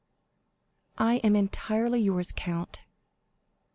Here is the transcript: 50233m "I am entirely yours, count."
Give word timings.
50233m 0.97 1.05
"I 1.09 1.13
am 1.17 1.35
entirely 1.35 2.01
yours, 2.01 2.31
count." 2.31 2.79